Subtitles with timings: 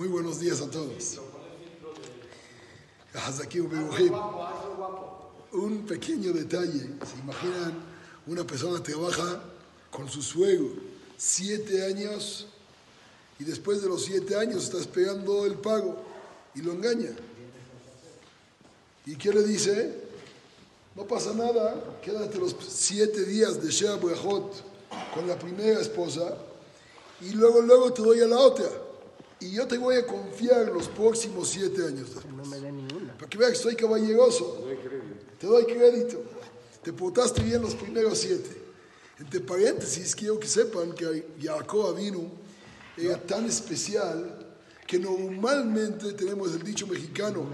[0.00, 1.20] Muy buenos días a todos.
[5.52, 6.88] Un pequeño detalle.
[7.04, 7.74] ¿Se imaginan?
[8.26, 9.42] Una persona trabaja
[9.90, 10.70] con su suegro
[11.18, 12.46] siete años
[13.38, 16.02] y después de los siete años está esperando el pago
[16.54, 17.10] y lo engaña.
[19.04, 20.02] ¿Y qué le dice?
[20.96, 26.38] No pasa nada, quédate los siete días de Shea con la primera esposa
[27.20, 28.88] y luego, luego te doy a la otra.
[29.40, 32.34] Y yo te voy a confiar los próximos siete años después.
[32.34, 33.14] No me da ninguna.
[33.16, 34.66] Para que veas que soy caballeroso.
[35.38, 36.22] Te doy crédito.
[36.82, 38.50] Te portaste bien los primeros siete.
[39.18, 42.20] Entre paréntesis, quiero que sepan que Jacob vino
[42.96, 44.46] era tan especial
[44.86, 47.46] que normalmente tenemos el dicho mexicano,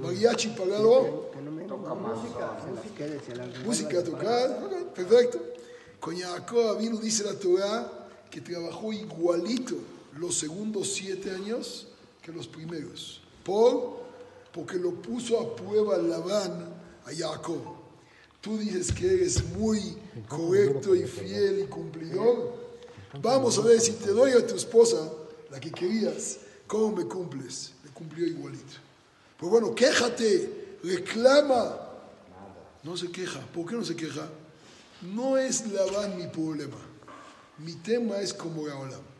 [0.00, 2.56] mariachi pagado, Que no me música.
[2.96, 5.40] Quédese la música tocada, ok, perfecto.
[5.98, 9.76] Con Jacob vino, dice la Torah, que trabajó igualito
[10.18, 11.88] los segundos siete años
[12.22, 13.20] que los primeros.
[13.44, 14.04] ¿Por?
[14.52, 17.62] Porque lo puso a prueba Labán a Jacob.
[18.40, 19.96] Tú dices que eres muy
[20.28, 22.54] correcto y fiel y cumplidor.
[23.20, 25.10] Vamos a ver si te doy a tu esposa
[25.50, 27.72] la que querías, ¿cómo me cumples?
[27.84, 28.74] Me cumplió igualito.
[29.38, 31.80] Pues bueno, quéjate, reclama.
[32.82, 33.40] No se queja.
[33.40, 34.28] ¿Por qué no se queja?
[35.02, 36.76] No es Labán mi problema.
[37.58, 39.13] Mi tema es con Boreolam.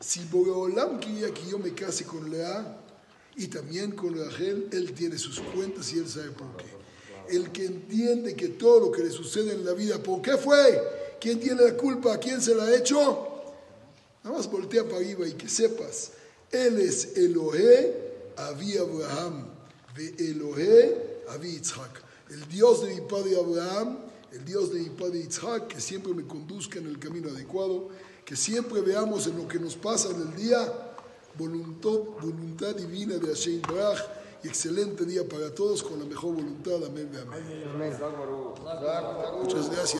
[0.00, 2.78] Si Boreolam quería que yo me case con Lea
[3.36, 6.64] y también con Rachel, él tiene sus cuentas y él sabe por qué.
[7.28, 11.16] El que entiende que todo lo que le sucede en la vida, ¿por qué fue?
[11.20, 12.14] ¿Quién tiene la culpa?
[12.14, 13.28] ¿A quién se la ha hecho?
[14.24, 16.12] Nada más voltea para arriba y que sepas,
[16.50, 19.46] él es Elohe, Avi Abraham,
[19.94, 22.02] ve Elohe, Avi Yitzhak.
[22.30, 23.98] El Dios de mi padre Abraham,
[24.32, 27.90] el Dios de mi padre Yitzhak, que siempre me conduzca en el camino adecuado,
[28.30, 30.72] que siempre veamos en lo que nos pasa en el día
[31.36, 33.98] voluntad, voluntad divina de Hashem Baraj
[34.44, 36.76] y excelente día para todos con la mejor voluntad.
[36.76, 37.10] Amén.
[37.74, 37.92] amén.
[39.42, 39.88] Muchas gracias.